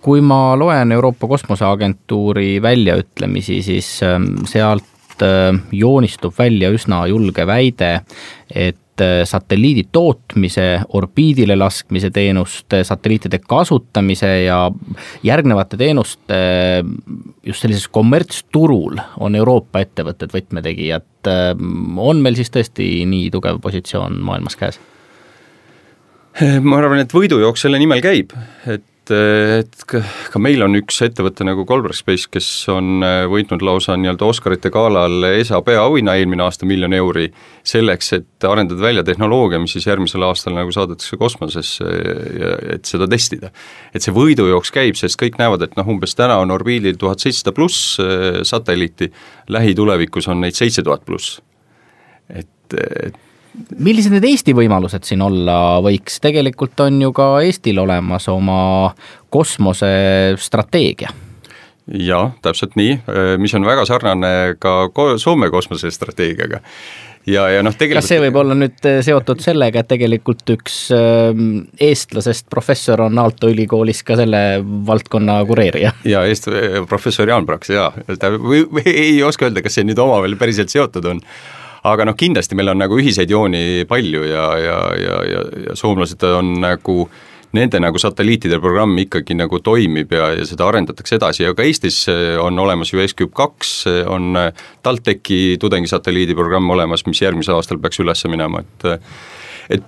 [0.02, 7.92] Kui ma loen Euroopa Kosmoseagentuuri väljaütlemisi, siis ähm, sealt äh, joonistub välja üsna julge väide,
[8.50, 8.78] et
[9.28, 10.66] satelliidi tootmise,
[10.98, 14.58] orbiidile laskmise teenuste, satelliitide kasutamise ja
[15.22, 16.38] järgnevate teenuste
[17.46, 21.08] just sellises kommertsturul on Euroopa ettevõtted võtmetegijad.
[21.28, 21.52] Äh,
[21.96, 24.80] on meil siis tõesti nii tugev positsioon maailmas käes?
[26.68, 28.32] ma arvan, et võidujooks selle nimel käib,
[28.66, 33.96] et et ka meil on üks ettevõte nagu Colbert Space, kes on äh, võitnud lausa
[33.98, 37.26] nii-öelda Oscarite galal ESA peaauhinna eelmine aasta miljon euri,
[37.66, 41.88] selleks, et arendada välja tehnoloogia, mis siis järgmisel aastal nagu saadetakse kosmosesse
[42.38, 43.50] ja et seda testida.
[43.94, 47.56] et see võidujooks käib, sest kõik näevad, et noh, umbes täna on orbiidil tuhat seitsesada
[47.56, 49.10] pluss äh, satelliiti,
[49.50, 51.40] lähitulevikus on neid seitse tuhat pluss.
[52.30, 53.18] et, et
[53.78, 58.62] millised need Eesti võimalused siin olla võiks, tegelikult on ju ka Eestil olemas oma
[59.32, 61.12] kosmosestrateegia.
[61.98, 62.98] Jah, täpselt nii,
[63.42, 64.28] mis on väga sarnane
[64.62, 64.86] ka
[65.18, 66.62] Soome kosmosestrateegiaga.
[67.26, 71.68] Ja, ja noh, tegelikult kas see võib olla nüüd seotud sellega, et tegelikult üks ähm,
[71.78, 74.40] eestlasest professor on Aalto ülikoolis ka selle
[74.88, 75.92] valdkonna kureerija?
[76.02, 76.50] jaa, eest-,
[76.90, 80.74] professor Jaan Praks, jaa, ta või, või ei oska öelda, kas see nüüd omavahel päriselt
[80.74, 81.22] seotud on
[81.88, 86.22] aga noh, kindlasti meil on nagu ühiseid jooni palju ja, ja, ja, ja, ja soomlased
[86.28, 87.06] on nagu
[87.52, 91.44] nende nagu satelliitide programm ikkagi nagu toimib ja, ja seda arendatakse edasi.
[91.44, 92.06] Ja ka Eestis
[92.40, 93.74] on olemas ju S-Cube kaks,
[94.08, 94.38] on
[94.82, 98.88] TalTechi tudengisatelliidi programm olemas, mis järgmisel aastal peaks üles minema, et
[99.72, 99.84] et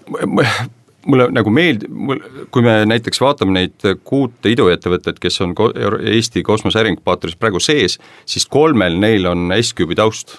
[1.07, 2.21] mulle nagu meeld-, mul,
[2.53, 5.73] kui me näiteks vaatame neid kuute iduettevõtteid, kes on ko-,
[6.15, 10.39] Eesti kosmoseäringupaatoris praegu sees, siis kolmel neil on S-Cube'i taust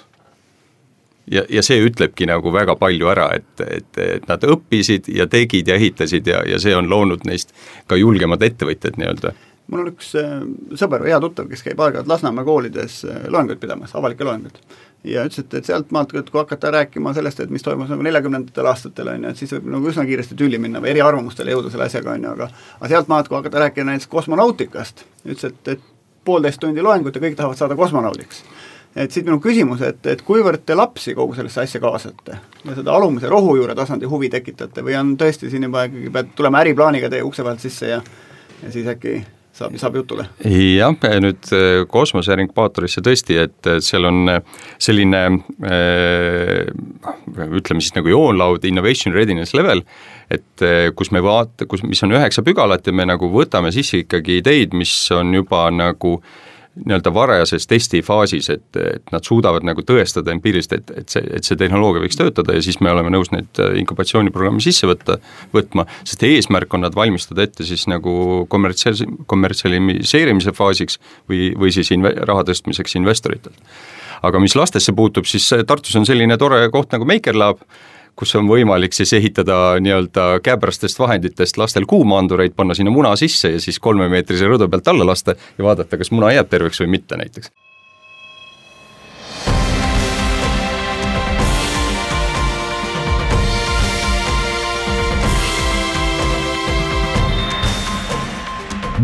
[1.32, 5.68] ja, ja see ütlebki nagu väga palju ära, et, et, et nad õppisid ja tegid
[5.68, 7.54] ja ehitasid ja, ja see on loonud neist
[7.88, 9.36] ka julgemad ettevõtjad nii-öelda
[9.72, 10.42] mul on üks äh,
[10.78, 14.60] sõber, hea tuttav, kes käib aeg-ajalt Lasnamäe koolides äh, loenguid pidamas, avalikke loenguid.
[15.06, 19.10] ja ütles, et, et sealtmaalt, kui hakata rääkima sellest, et mis toimus nagu neljakümnendatel aastatel,
[19.14, 22.14] on ju, et siis võib nagu üsna kiiresti tülli minna või eriarvamustele jõuda selle asjaga,
[22.14, 25.92] on ju, aga aga sealtmaalt, kui hakata rääkima näiteks kosmonautikast, ütles, et, et
[26.26, 28.42] poolteist tundi loengut ja kõik tahavad saada kosmonaudiks
[28.96, 32.96] et siit minu küsimus, et, et kuivõrd te lapsi kogu sellesse asja kaasate ja seda
[32.96, 37.26] alumise rohujuure tasandi huvi tekitate või on tõesti siin juba ikkagi, pead tulema äriplaaniga teie
[37.28, 38.04] ukse vahelt sisse ja
[38.64, 39.18] ja siis äkki
[39.56, 40.28] saab, saab jutule?
[40.46, 44.42] jah, nüüd äh, kosmoseringpaatorisse tõesti, et seal on äh,
[44.82, 45.24] selline
[45.68, 46.64] äh,
[47.36, 49.84] ütleme siis nagu joonlaud innovation readiness level,
[50.32, 50.66] et
[50.98, 54.74] kus me vaata-, kus, mis on üheksa pügalat ja me nagu võtame sisse ikkagi ideid,
[54.78, 56.45] mis on juba nagu äh,
[56.76, 61.58] nii-öelda varajases testifaasis, et, et nad suudavad nagu tõestada empiiriliselt, et, et see, et see
[61.60, 65.18] tehnoloogia võiks töötada ja siis me oleme nõus neid äh, inkubatsiooniprogrammi sisse võtta,
[65.56, 71.00] võtma, sest eesmärk on nad valmistada ette siis nagu kommertsiaal-, kommertsialiseerimise faasiks
[71.32, 73.76] või, või siis inve-, raha tõstmiseks investoritelt.
[74.26, 77.64] aga mis lastesse puutub, siis Tartus on selline tore koht nagu Maker Lab,
[78.16, 83.62] kus on võimalik siis ehitada nii-öelda käeprastest vahenditest lastel kuumaandureid, panna sinna muna sisse ja
[83.62, 87.52] siis kolmemeetrise rõdu pealt alla lasta ja vaadata, kas muna jääb terveks või mitte näiteks.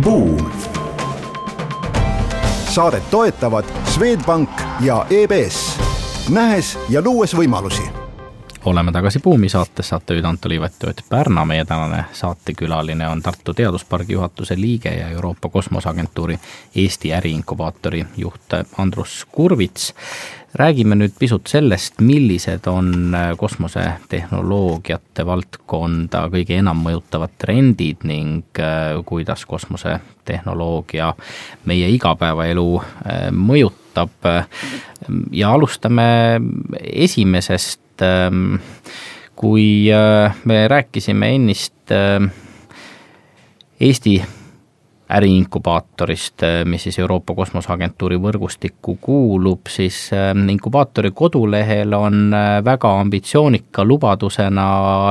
[0.02, 0.52] Buum.
[2.72, 4.50] saadet toetavad Swedbank
[4.82, 5.78] ja EBS,
[6.30, 8.01] nähes ja luues võimalusi
[8.66, 10.74] oleme tagasi Buumi saates, saatejuht Anto Liivet,
[11.10, 16.40] Pärna, meie tänane saatekülaline on Tartu Teaduspargi juhatuse liige ja Euroopa Kosmoseagentuuri
[16.76, 19.94] Eesti äriinkubaatori juht Andrus Kurvits.
[20.56, 29.46] räägime nüüd pisut sellest, millised on kosmosetehnoloogiate valdkonda kõige enam mõjutavad trendid ning äh, kuidas
[29.46, 31.14] kosmosetehnoloogia
[31.66, 34.28] meie igapäevaelu äh, mõjutab
[35.32, 36.04] ja alustame
[36.84, 38.60] esimesest et ähm,
[39.36, 42.30] kui äh, me rääkisime ennist äh,
[43.80, 44.22] Eesti
[45.18, 50.10] äriinkubaatorist, äh, mis siis Euroopa Kosmoseagentuuri võrgustikku kuulub, siis
[50.52, 54.68] inkubaatori kodulehel on väga ambitsioonika lubadusena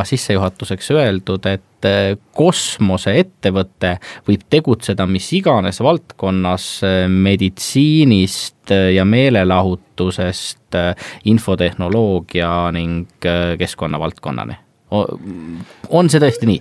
[0.08, 1.88] sissejuhatuseks öeldud, et
[2.36, 3.94] kosmoseettevõte
[4.28, 6.66] võib tegutseda mis iganes valdkonnas
[7.08, 14.54] meditsiinist ja meelelahutusest Äh, infotehnoloogia ning äh, keskkonna valdkonnani
[14.90, 16.61] on see tõesti nii?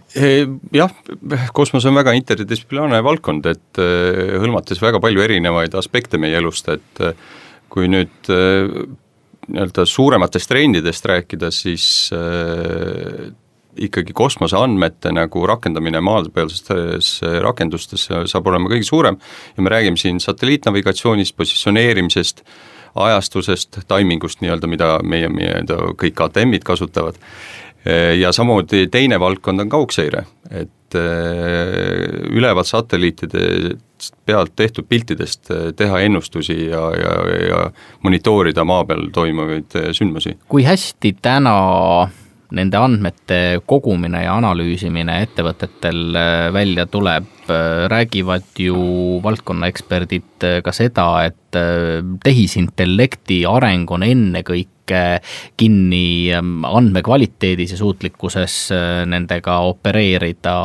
[0.76, 0.94] jah,
[1.56, 7.04] kosmos on väga interdistsiplinaarne valdkond, et äh, hõlmates väga palju erinevaid aspekte meie elust, et
[7.70, 12.10] kui nüüd nii-öelda suurematest trendidest rääkida, siis
[13.80, 17.12] ikkagi kosmoseandmete nagu rakendamine maapealsetes
[17.46, 19.20] rakendustes saab olema kõige suurem
[19.56, 22.44] ja me räägime siin satelliitnavigatsioonist, positsioneerimisest
[22.96, 27.20] ajastusest, taimingust nii-öelda, mida meie nii-öelda kõik KTM-id kasutavad,
[28.20, 33.76] ja samuti teine valdkond on kaugseire, et äh, ülevalt satelliitide
[34.26, 37.14] pealt tehtud piltidest äh, teha ennustusi ja, ja,
[37.48, 37.60] ja
[38.04, 40.38] monitoorida maa peal toimuvaid äh, sündmusi.
[40.48, 41.56] kui hästi täna
[42.56, 46.16] nende andmete kogumine ja analüüsimine ettevõtetel
[46.54, 47.28] välja tuleb,
[47.92, 51.60] räägivad ju valdkonna eksperdid ka seda, et
[52.26, 55.04] tehisintellekti areng on ennekõike
[55.60, 58.58] kinni andmekvaliteedis ja suutlikkuses
[59.10, 60.56] nendega opereerida,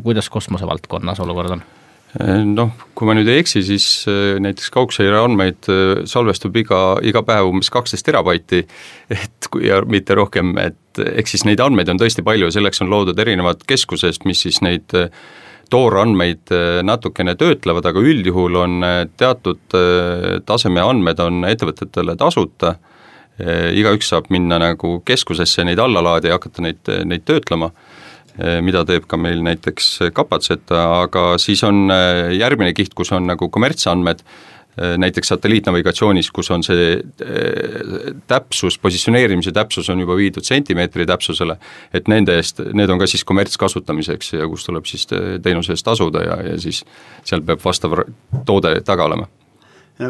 [0.00, 1.68] kuidas kosmosevaldkonnas olukord on?
[2.18, 7.22] Noh, kui ma nüüd ei eksi, siis äh, näiteks kaugseire andmeid äh, salvestub iga, iga
[7.26, 8.64] päev umbes kaksteist terabaiti,
[9.16, 12.90] et kui ja mitte rohkem, et ehk siis neid andmeid on tõesti palju selleks on
[12.90, 14.90] loodud erinevad keskused, mis siis neid
[15.70, 16.50] toorandmeid
[16.82, 19.76] natukene töötlevad, aga üldjuhul on teatud
[20.42, 22.72] taseme andmed on ettevõtetele tasuta,
[23.38, 27.70] igaüks saab minna nagu keskusesse neid alla laadida ja hakata neid, neid töötlema.
[27.70, 27.89] Eh,
[28.38, 33.48] mida teeb ka meil näiteks Kapatset, aga siis on eh, järgmine kiht, kus on nagu
[33.52, 37.00] kommertsandmed, eh, näiteks satelliitnavigatsioonis, kus on see
[38.30, 41.58] täpsus, positsioneerimise täpsus on juba viidud sentimeetri täpsusele,
[41.92, 46.24] et nende eest, need on ka siis kommertskasutamiseks ja kus tuleb siis teenuse eest tasuda
[46.24, 46.84] ja, ja siis
[47.24, 47.98] seal peab vastav
[48.46, 49.28] toode taga olema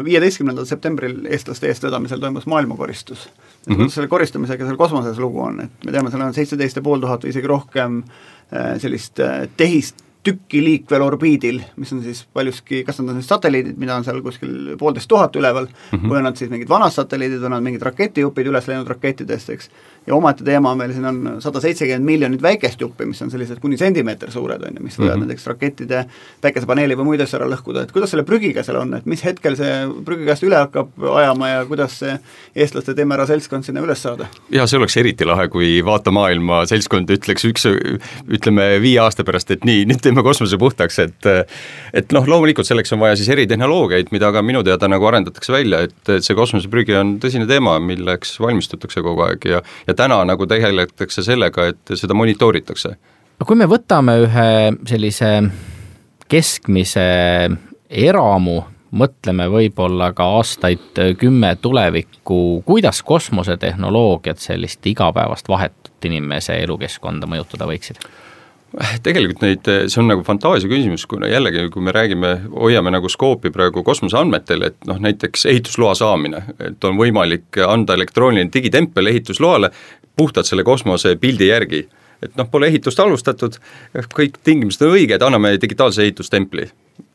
[0.05, 3.29] viieteistkümnendal septembril eestlaste eestvedamisel toimus maailmakoristus.
[3.67, 3.89] Mm -hmm.
[3.89, 7.23] selle koristamisega seal kosmoses lugu on, et me teame, seal on seitseteist ja pool tuhat
[7.23, 12.99] või isegi rohkem äh, sellist äh, tehist tükki liikvel orbiidil, mis on siis paljuski, kas
[12.99, 16.11] nad on siis satelliidid, mida on seal kuskil poolteist tuhat üleval mm, -hmm.
[16.11, 19.49] või on nad siis mingid vanad satelliidid või on nad mingid raketijupid üles läinud rakettidest,
[19.49, 19.71] eks,
[20.07, 23.59] ja omaette teema on veel, siin on sada seitsekümmend miljonit väikest juppi, mis on sellised
[23.61, 25.27] kuni sentimeeter suured, on ju, mis võivad mm -hmm.
[25.29, 26.05] näiteks rakettide
[26.41, 29.55] päikesepaneeli või muid asju ära lõhkuda, et kuidas selle prügiga seal on, et mis hetkel
[29.55, 32.17] see prügikast üle hakkab ajama ja kuidas see
[32.55, 34.25] eestlaste teeme ära seltskond sinna üles saada?
[34.49, 37.67] jaa, see oleks eriti lahe, kui Vaata maailma seltskond ütleks üks,
[38.29, 41.29] ütleme viie aasta pärast, et nii, nüüd teeme kosmose puhtaks, et
[41.93, 45.81] et noh, loomulikult selleks on vaja siis eritehnoloogiaid, mida ka minu teada nagu arendatakse välja,
[45.85, 50.47] et, et see kosmoseprügi on tõsine teema, milleks valmistutakse kogu aeg ja ja täna nagu
[50.47, 52.95] tegeletakse sellega, et seda monitooritakse.
[53.39, 54.49] no kui me võtame ühe
[54.87, 55.31] sellise
[56.31, 57.05] keskmise
[57.89, 67.67] eramu, mõtleme võib-olla ka aastaid kümme tulevikku, kuidas kosmosetehnoloogiad sellist igapäevast vahetut inimese elukeskkonda mõjutada
[67.69, 68.03] võiksid?
[69.03, 73.51] Tegelikult neid, see on nagu fantaasia küsimus, kuna jällegi, kui me räägime, hoiame nagu skoopi
[73.53, 79.71] praegu kosmoseandmetel, et noh, näiteks ehitusloa saamine, et on võimalik anda elektrooniline digitempel ehitusloale
[80.15, 81.87] puhtalt selle kosmosepildi järgi.
[82.21, 83.55] et noh, pole ehitust alustatud,
[84.13, 86.67] kõik tingimused on õiged, anname digitaalse ehitustempli,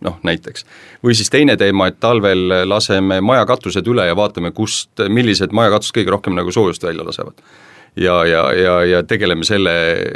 [0.02, 0.66] noh näiteks.
[1.04, 6.10] või siis teine teema, et talvel laseme majakatused üle ja vaatame, kust, millised majakatused kõige
[6.10, 7.40] rohkem nagu soojust välja lasevad
[7.96, 9.72] ja, ja, ja, ja tegeleme selle,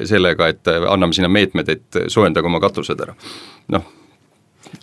[0.09, 3.17] sellega, et anname sinna meetmed, et soojendage oma katused ära,
[3.75, 3.89] noh.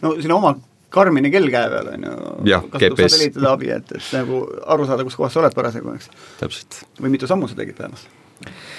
[0.02, 0.56] no sinna oma
[0.88, 5.18] Karmini kell käe peal, on ju, kasutab satelliitide abi, et, et nagu aru saada, kus
[5.20, 6.08] kohas sa oled parasjagu, eks.
[6.40, 6.80] täpselt.
[7.02, 8.06] või mitu sammu sa tegid päevas.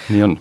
[0.09, 0.33] nii on.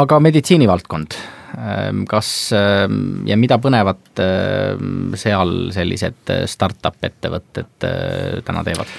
[0.00, 1.18] aga meditsiinivaldkond,
[1.58, 7.90] ehm, kas ehm, ja mida põnevat ehm, seal sellised startup ettevõtted
[8.48, 8.96] täna teevad?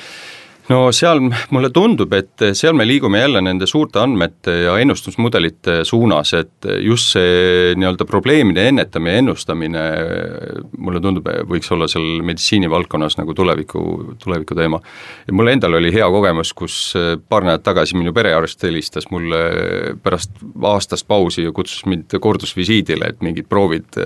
[0.69, 1.19] No seal
[1.51, 7.13] mulle tundub, et seal me liigume jälle nende suurte andmete ja ennustusmudelite suunas, et just
[7.17, 9.83] see nii-öelda probleemide ennetamine ja ennustamine
[10.77, 13.83] mulle tundub, võiks olla seal meditsiinivaldkonnas nagu tuleviku,
[14.23, 14.79] tuleviku teema.
[15.27, 16.77] ja mul endal oli hea kogemus, kus
[17.29, 19.43] paar nädalat tagasi minu perearst helistas mulle
[20.03, 23.99] pärast aastast pausi ja kutsus mind kordusvisiidile, et mingid proovid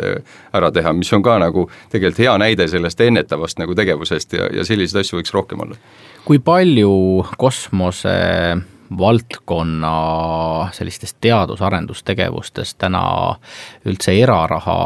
[0.57, 4.65] ära teha, mis on ka nagu tegelikult hea näide sellest ennetavast nagu tegevusest ja, ja
[4.65, 5.77] selliseid asju võiks rohkem olla
[6.27, 8.15] kui palju kosmose
[8.99, 9.91] valdkonna
[10.75, 13.03] sellistest teadus-arendustegevustest täna
[13.87, 14.77] üldse eraraha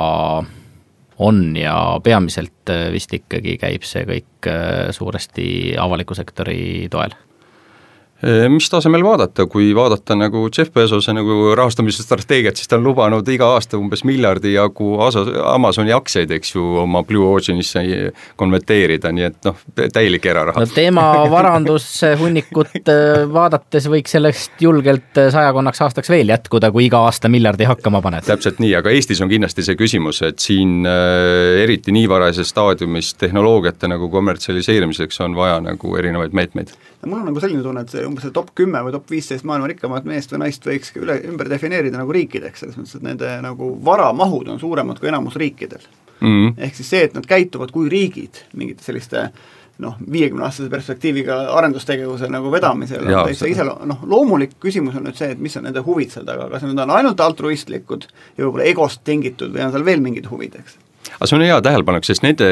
[1.17, 1.41] on?
[1.57, 4.51] Ja peamiselt vist ikkagi käib see kõik
[4.93, 5.49] suuresti
[5.81, 7.17] avaliku sektori toel
[8.49, 13.27] mis tasemel vaadata, kui vaadata nagu Jeff Bezose nagu rahastamise strateegiat, siis ta on lubanud
[13.33, 14.91] iga aasta umbes miljardi jagu
[15.49, 17.81] Amazoni aktsiaid, eks ju, oma Blue Oceanisse
[18.37, 20.61] konverteerida, nii et noh, täielik eraraha.
[20.61, 27.01] no tema varandushunnikut eh, vaadates võiks sellest julgelt eh, sajakonnaks aastaks veel jätkuda, kui iga
[27.07, 28.27] aasta miljardi hakkama paned.
[28.27, 33.89] täpselt nii, aga Eestis on kindlasti see küsimus, et siin eriti nii varajases staadiumis tehnoloogiate
[33.91, 36.73] nagu kommertsialiseerimiseks on vaja nagu erinevaid meetmeid.
[37.05, 39.71] mul on nagu selline tunne, et see umbes see top kümme või top viisteist maailma
[39.71, 43.71] rikkamat meest või naist võiks üle, ümber defineerida nagu riikideks, selles mõttes, et nende nagu
[43.85, 45.81] varamahud on suuremad kui enamus riikidel
[46.19, 46.27] mm.
[46.27, 46.53] -hmm.
[46.57, 49.29] ehk siis see, et nad käituvad kui riigid mingite selliste
[49.81, 55.17] noh, viiekümne aastase perspektiiviga arendustegevuse nagu vedamisel on täitsa ise, noh loomulik küsimus on nüüd
[55.17, 58.05] see, et mis on nende huvid seal taga, kas need on ainult altruistlikud
[58.37, 60.77] ja võib-olla egost tingitud või on seal veel mingid huvid, eks
[61.21, 62.47] aga see on hea tähelepanek, sest nende,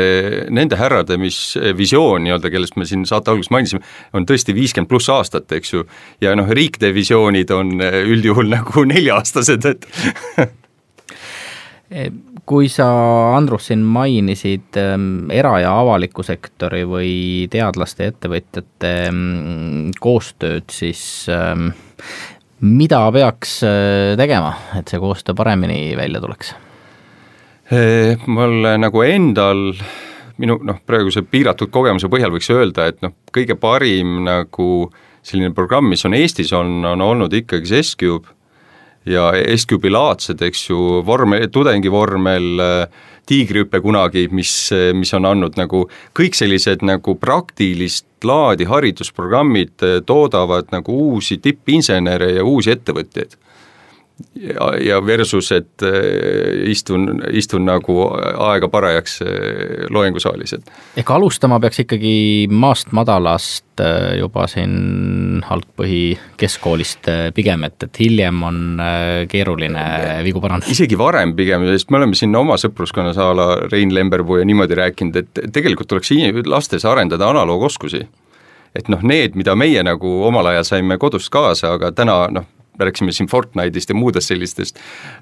[0.54, 3.82] nende härrade, mis visioon nii-öelda, kellest me siin saate alguses mainisime,
[4.14, 5.82] on tõesti viiskümmend pluss aastat, eks ju,
[6.22, 9.90] ja noh, riikide visioonid on üldjuhul nagu nelja-aastased, et
[12.50, 12.88] kui sa,
[13.38, 17.12] Andrus, siin mainisid ähm, era- ja avaliku sektori või
[17.50, 21.02] teadlaste ja ettevõtjate ähm, koostööd, siis
[21.34, 21.72] ähm,
[22.62, 26.54] mida peaks äh, tegema, et see koostöö paremini välja tuleks?
[28.26, 29.68] Mul nagu endal
[30.40, 34.90] minu noh, praeguse piiratud kogemuse põhjal võiks öelda, et noh, kõige parim nagu
[35.26, 38.32] selline programm, mis on Eestis, on, on olnud ikkagi see S-Cube
[39.10, 42.64] ja S-Cube'i-laadsed, eks ju, vormel, tudengivormel,
[43.30, 44.54] tiigrihüpe kunagi, mis,
[44.98, 45.84] mis on andnud nagu
[46.18, 53.38] kõik sellised nagu praktilist laadi haridusprogrammid toodavad nagu uusi tippinsenere ja uusi ettevõtjaid
[54.36, 58.06] ja, ja versus, et äh, istun, istun nagu
[58.50, 59.32] aega parajaks äh,
[59.90, 60.72] loengusaalis, et.
[61.00, 62.14] ehk alustama peaks ikkagi
[62.52, 66.04] maast madalast äh, juba siin algpõhi
[66.40, 68.62] keskkoolist pigem, et, et hiljem on
[69.32, 69.84] keeruline
[70.28, 70.72] vigu parandada.
[70.72, 74.80] isegi varem pigem, sest me oleme siin oma sõpruskonnas a la Rein Lemberpuu ja niimoodi
[74.80, 76.14] rääkinud, et tegelikult tuleks
[76.50, 78.06] lastes arendada analoogoskusi
[78.76, 82.46] et noh, need, mida meie nagu omal ajal saime kodust kaasa, aga täna noh,
[82.88, 84.80] rääkisime siin Fortnite'ist ja muudest sellistest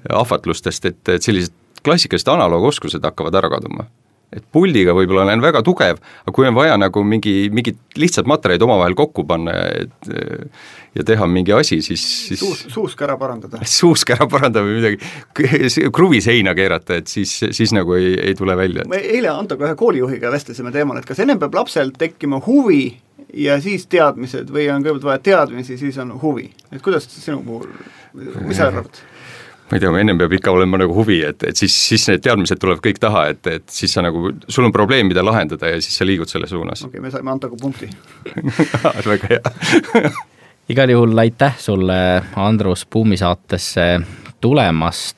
[0.08, 1.54] ahvatlustest, et, et sellised
[1.84, 3.88] klassikalised analoogoskused hakkavad ära kaduma
[4.34, 8.64] et puldiga võib-olla olen väga tugev, aga kui on vaja nagu mingi, mingid lihtsad materjalid
[8.66, 10.10] omavahel kokku panna, et
[10.98, 13.62] ja teha mingi asi, siis, siis suus, suusk ära parandada.
[13.78, 18.56] suusk ära parandada või midagi, kruvi seina keerata, et siis, siis nagu ei, ei tule
[18.58, 18.84] välja.
[18.88, 22.82] me eile Antoga ühe koolijuhiga vestlesime teemal, et kas ennem peab lapsel tekkima huvi
[23.34, 27.70] ja siis teadmised või on kõigepealt vaja teadmisi, siis on huvi, et kuidas sinu puhul,
[28.14, 29.02] mis sa arvad?
[29.68, 32.60] ma ei tea, ennem peab ikka olema nagu huvi, et, et siis, siis need teadmised
[32.60, 36.00] tulevad kõik taha, et, et siis sa nagu, sul on probleem, mida lahendada ja siis
[36.00, 36.86] sa liigud selle suunas.
[36.86, 37.90] okei okay,, me saime Antoga punkti
[39.12, 40.12] väga hea
[40.68, 44.00] igal juhul aitäh sulle, Andrus, Buumi saatesse
[44.40, 45.16] tulemast.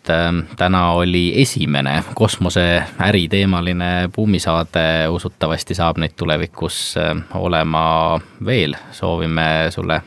[0.56, 8.74] täna oli esimene kosmoseäri teemaline buumisaade, usutavasti saab neid tulevikus äh, olema veel.
[8.92, 10.02] soovime sulle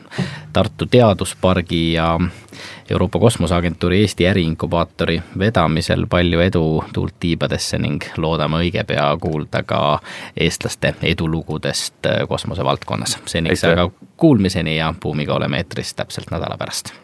[0.52, 2.20] Tartu Teaduspargi ja
[2.90, 9.98] Euroopa Kosmoseagentuuri Eesti äriinkubaatori vedamisel palju edu tuult tiibadesse ning loodame õige pea kuulda ka
[10.36, 13.18] eestlaste edulugudest äh, kosmosevaldkonnas.
[13.26, 17.03] seniks aga kuulmiseni ja Buumiga oleme eetris täpselt nädala pärast